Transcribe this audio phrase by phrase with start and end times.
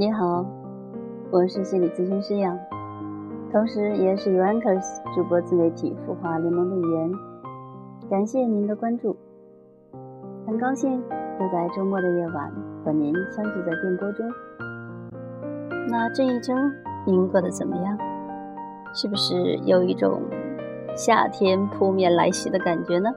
[0.00, 0.46] 你好，
[1.30, 2.58] 我是心理咨询师杨，
[3.52, 7.12] 同时也是 Uncles 主播自媒体孵化联盟的一员。
[8.08, 9.14] 感谢您的关注，
[10.46, 11.02] 很高兴
[11.38, 12.50] 又在周末的夜晚
[12.82, 14.26] 和您相聚在电波中。
[15.90, 16.54] 那这一周
[17.04, 17.98] 您过得怎么样？
[18.94, 20.22] 是不是有一种
[20.96, 23.10] 夏天扑面来袭的感觉呢？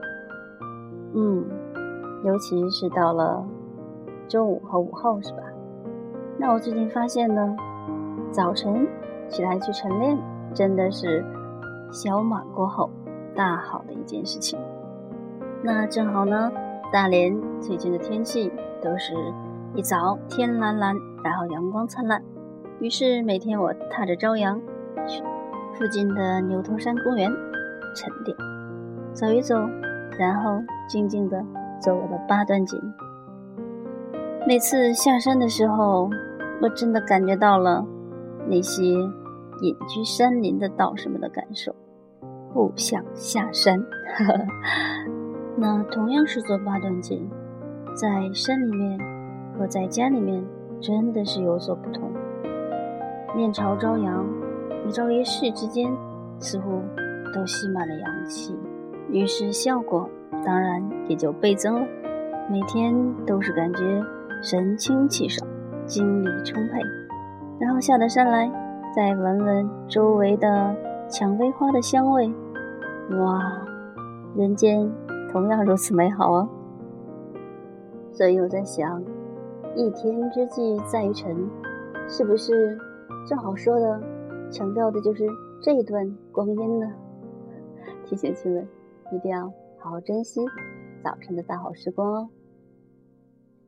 [1.14, 1.46] 嗯，
[2.24, 3.42] 尤其是到了
[4.28, 5.38] 周五和午后，是吧？
[6.38, 7.56] 那我最近发现呢，
[8.30, 8.86] 早晨
[9.28, 10.18] 起来去晨练，
[10.52, 11.24] 真的是
[11.92, 12.90] 小满过后
[13.34, 14.58] 大好的一件事情。
[15.62, 16.50] 那正好呢，
[16.92, 18.52] 大连最近的天气
[18.82, 19.14] 都是
[19.74, 22.22] 一早天蓝蓝，然后阳光灿烂。
[22.80, 24.60] 于是每天我踏着朝阳
[25.06, 25.22] 去
[25.72, 27.30] 附近的牛头山公园
[27.94, 28.36] 晨练，
[29.12, 29.56] 走一走，
[30.18, 31.42] 然后静静的
[31.80, 32.78] 走我的八段锦。
[34.46, 36.10] 每次下山的时候，
[36.60, 37.82] 我真的感觉到了
[38.46, 38.82] 那些
[39.62, 41.74] 隐居山林的道士们的感受，
[42.52, 43.82] 不想下山。
[45.56, 47.26] 那同样是做八段锦，
[47.94, 49.00] 在山里面
[49.56, 50.44] 和在家里面
[50.78, 52.12] 真的是有所不同。
[53.34, 54.26] 面朝朝阳，
[54.86, 55.90] 一朝一夕之间，
[56.38, 56.82] 似乎
[57.34, 58.54] 都吸满了阳气，
[59.08, 60.06] 于是效果
[60.44, 61.86] 当然也就倍增了。
[62.50, 64.04] 每天都是感觉。
[64.44, 65.48] 神清气爽，
[65.86, 66.78] 精力充沛，
[67.58, 68.46] 然后下得山来，
[68.94, 70.76] 再闻闻周围的
[71.08, 72.30] 蔷薇花的香味，
[73.18, 73.40] 哇，
[74.36, 74.92] 人间
[75.32, 76.46] 同样如此美好哦。
[78.12, 79.02] 所以我在想，
[79.74, 81.34] 一天之计在于晨，
[82.06, 82.78] 是不是
[83.26, 83.98] 正好说的，
[84.50, 85.26] 强调的就是
[85.62, 86.86] 这一段光阴呢？
[88.04, 88.68] 提醒亲们，
[89.10, 89.46] 一定要
[89.78, 90.42] 好好珍惜
[91.02, 92.28] 早晨的大好时光哦。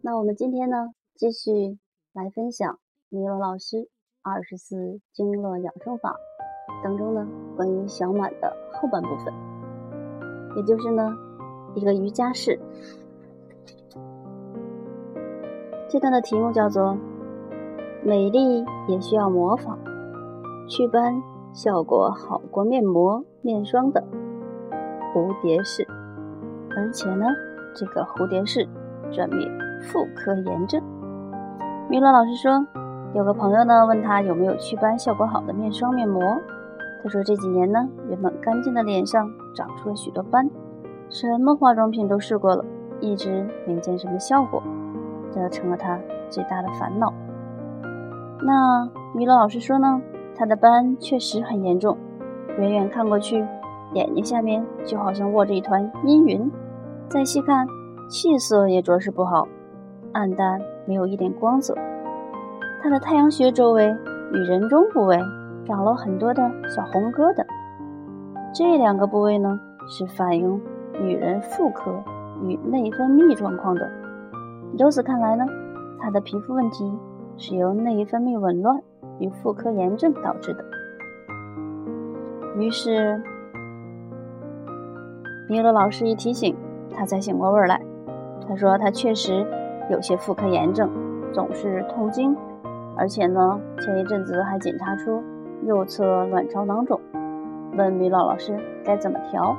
[0.03, 1.79] 那我们今天呢，继续
[2.13, 3.89] 来分享米罗老师
[4.23, 6.17] 二十四经络养生法
[6.85, 7.27] 当中呢，
[7.57, 9.35] 关于小满的后半部分，
[10.57, 11.13] 也就是呢，
[11.75, 12.61] 一个瑜伽式。
[15.89, 16.97] 这段的题目叫做
[18.05, 19.79] “美丽也需要模仿，
[20.69, 21.21] 祛斑
[21.53, 24.05] 效果好过面膜面霜的
[25.13, 25.87] 蝴蝶式”，
[26.77, 27.27] 而且呢，
[27.75, 28.69] 这个蝴蝶式
[29.11, 29.66] 专灭。
[29.83, 30.83] 妇科炎症，
[31.89, 32.67] 米罗老师说，
[33.15, 36.23] 有个朋友呢问他有没有祛斑效果好的面霜面膜。
[37.03, 40.51] 他说这几年呢，原本干净的脸上长出了许多斑，
[41.09, 42.65] 什么化妆品都试过了，
[43.01, 44.63] 一直没见什么效果，
[45.31, 45.99] 这成了他
[46.29, 47.13] 最大的烦恼。
[48.41, 50.01] 那米罗老师说呢，
[50.35, 51.97] 他的斑确实很严重，
[52.59, 53.47] 远远看过去，
[53.93, 56.51] 眼睛下面就好像卧着一团阴云，
[57.09, 57.69] 再细看，
[58.11, 59.47] 气色也着实不好。
[60.17, 61.75] 暗淡，没有一点光泽。
[62.83, 63.95] 他的太阳穴周围
[64.33, 65.19] 与人中部位
[65.67, 66.43] 长了很多的
[66.75, 67.45] 小红疙瘩，
[68.55, 70.59] 这两个部位呢是反映
[70.99, 72.03] 女人妇科
[72.43, 73.87] 与内分泌状况的。
[74.79, 75.45] 由此看来呢，
[76.01, 76.91] 他的皮肤问题
[77.37, 78.81] 是由内分泌紊乱
[79.19, 80.65] 与妇科炎症导致的。
[82.57, 83.21] 于是，
[85.47, 86.57] 米罗老师一提醒，
[86.91, 87.79] 他才醒过味儿来。
[88.49, 89.47] 他说他确实。
[89.89, 90.91] 有些妇科炎症，
[91.33, 92.37] 总是痛经，
[92.97, 95.23] 而且呢，前一阵子还检查出
[95.63, 97.01] 右侧卵巢囊肿，
[97.77, 99.57] 问米老老师该怎么调。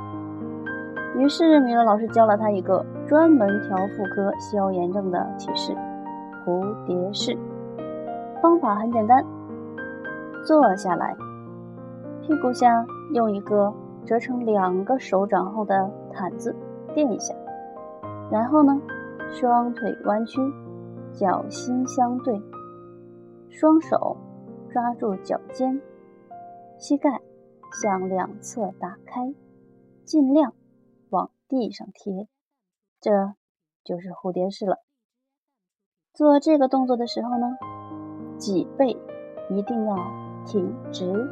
[1.16, 5.74] 于是米老老师教了他一个专门调妇科消炎症的体式——
[6.46, 7.38] 蝴蝶式。
[8.42, 9.24] 方法很简单，
[10.46, 11.16] 坐下来，
[12.22, 13.74] 屁股下用一个
[14.06, 16.54] 折成两个手掌厚的毯子
[16.94, 17.34] 垫一下，
[18.30, 18.78] 然后呢。
[19.32, 20.42] 双腿弯曲，
[21.14, 22.42] 脚心相对，
[23.50, 24.18] 双手
[24.72, 25.80] 抓住脚尖，
[26.80, 27.22] 膝盖
[27.82, 29.34] 向两侧打开，
[30.04, 30.54] 尽量
[31.10, 32.28] 往地上贴，
[33.00, 33.12] 这
[33.84, 34.78] 就是蝴蝶式了。
[36.13, 37.56] 做这个动作的时候呢，
[38.38, 38.98] 脊背
[39.50, 39.96] 一定要
[40.46, 41.30] 挺直，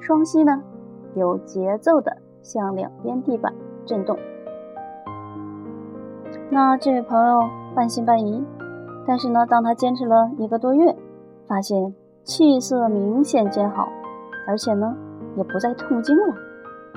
[0.00, 0.62] 双膝呢
[1.16, 3.52] 有节奏的向两边地板
[3.84, 4.16] 震动。
[6.50, 7.42] 那这位朋友
[7.74, 8.42] 半信半疑，
[9.06, 10.96] 但是呢，当他坚持了一个多月，
[11.46, 13.86] 发现气色明显见好，
[14.46, 14.96] 而且呢，
[15.36, 16.34] 也不再痛经了，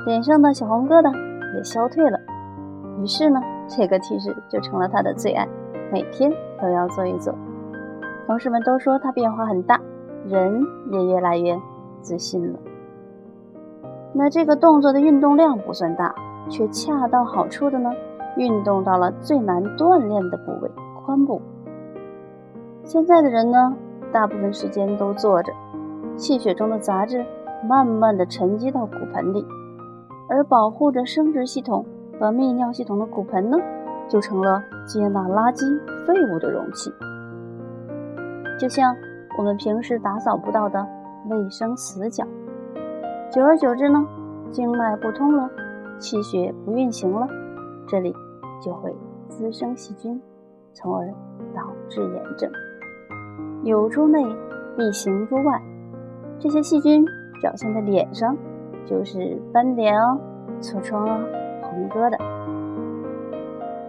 [0.06, 1.14] 脸上的小红疙瘩
[1.58, 2.18] 也消退了。
[3.02, 5.46] 于是呢，这个体式就成了他的最爱，
[5.92, 6.32] 每天
[6.62, 7.36] 都要做一做。
[8.28, 9.82] 同事们都说他变化很大，
[10.26, 11.60] 人也越来越
[12.00, 12.60] 自信了。
[14.14, 16.16] 那这个动作的运动量不算大，
[16.50, 17.92] 却恰到好处的呢？
[18.38, 20.70] 运动到了最难锻炼的部位——
[21.06, 21.42] 髋部。
[22.84, 23.76] 现在的人呢，
[24.12, 25.52] 大部分时间都坐着，
[26.16, 27.26] 气血中的杂质
[27.68, 29.46] 慢慢的沉积到骨盆里，
[30.28, 31.86] 而保护着生殖系统
[32.20, 33.58] 和泌尿系统的骨盆呢，
[34.08, 35.66] 就成了接纳垃圾
[36.06, 36.92] 废物的容器。
[38.60, 38.96] 就像
[39.38, 40.86] 我们平时打扫不到的
[41.30, 42.26] 卫生死角，
[43.32, 44.06] 久而久之呢，
[44.52, 45.50] 经脉不通了，
[46.00, 47.28] 气血不运行了，
[47.92, 48.16] 这里
[48.62, 48.96] 就会
[49.28, 50.18] 滋生细菌，
[50.72, 51.06] 从而
[51.54, 52.50] 导致炎症。
[53.66, 54.24] 有诸内
[54.78, 55.62] 必行诸外，
[56.40, 57.04] 这些细菌
[57.42, 58.34] 表现在脸上，
[58.86, 60.18] 就是斑点哦、
[60.62, 61.20] 痤疮啊、
[61.64, 62.18] 红疙瘩。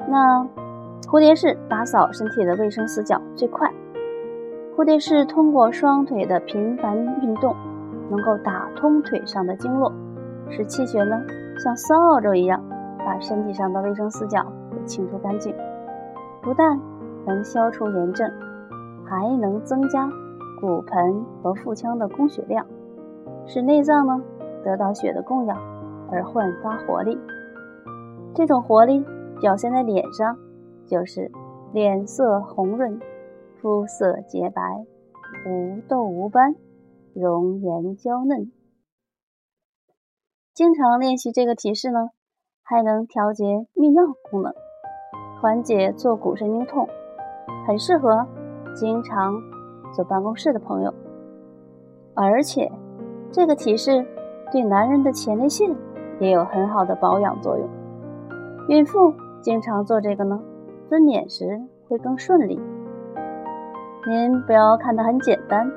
[0.09, 0.45] 那
[1.09, 3.73] 蝴蝶式打扫身体的卫生死角最快。
[4.77, 7.55] 蝴蝶式通过双腿的频繁运动，
[8.11, 9.93] 能够打通腿上的经络，
[10.51, 11.23] 使气血呢
[11.63, 12.61] 像扫帚一样，
[13.05, 15.55] 把身体上的卫生死角给清除干净。
[16.43, 16.81] 不但
[17.27, 18.31] 能消除炎症，
[19.05, 20.09] 还能增加
[20.61, 22.67] 骨盆和腹腔的供血量，
[23.47, 24.23] 使内脏呢
[24.65, 25.57] 得到血的供养
[26.11, 27.19] 而焕发活力。
[28.35, 29.05] 这种活力
[29.41, 30.37] 表现在脸上，
[30.87, 31.31] 就是
[31.73, 33.01] 脸色红润。
[33.61, 34.61] 肤色洁白，
[35.47, 36.57] 无痘无斑，
[37.15, 38.51] 容颜娇嫩。
[40.53, 42.09] 经常练习这个体式呢，
[42.73, 43.45] 还能调节
[43.77, 44.51] 泌尿功能，
[45.43, 46.89] 缓解坐骨神经痛，
[47.67, 48.27] 很适合
[48.75, 49.35] 经常
[49.93, 50.95] 坐办公室的朋友。
[52.15, 52.73] 而且，
[53.31, 54.03] 这个体式
[54.51, 55.71] 对男人的前列腺
[56.19, 57.69] 也有很好的保养作用。
[58.71, 60.41] 孕妇经常做这个呢，
[60.89, 62.59] 分娩时会更顺利。
[64.09, 65.71] 您不要看它很简单，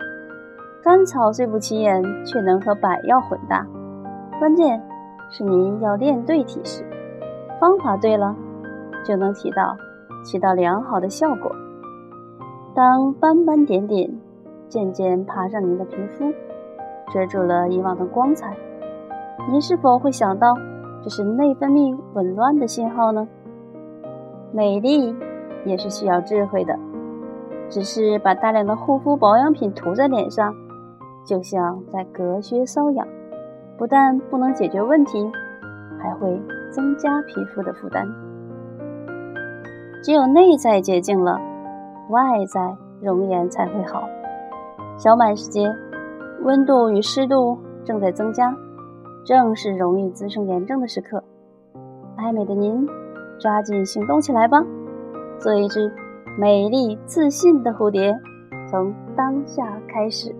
[0.82, 3.68] 甘草虽不起眼，却能和百药混搭。
[4.40, 4.82] 关键
[5.30, 6.86] 是您要练对体式，
[7.60, 8.36] 方法对了，
[9.04, 9.76] 就能起到
[10.24, 11.52] 起到良好的效果。
[12.74, 14.10] 当斑斑点点
[14.68, 16.32] 渐渐爬上您的皮肤，
[17.12, 18.56] 遮住了以往的光彩，
[19.50, 20.56] 您是否会想到
[21.04, 23.28] 这是内分泌紊乱的信号呢？
[24.52, 25.16] 美丽
[25.66, 26.78] 也是需要智慧的。
[27.68, 30.54] 只是把大量的护肤保养品涂在脸上，
[31.26, 33.08] 就像在隔靴搔痒，
[33.78, 35.32] 不但不能解决问题，
[36.00, 36.42] 还会
[36.72, 38.08] 增加皮肤的负担。
[40.04, 41.40] 只有内在洁净了，
[42.10, 44.08] 外在容颜才会好。
[44.98, 45.68] 小满时节，
[46.44, 48.56] 温度与湿度正在增加，
[49.26, 51.24] 正是容易滋生炎症的时刻。
[52.16, 52.88] 爱美的您，
[53.40, 54.64] 抓紧行动起来吧，
[55.38, 55.92] 做一只。
[56.38, 58.14] 美丽自信的蝴蝶，
[58.70, 60.36] 从当下开始。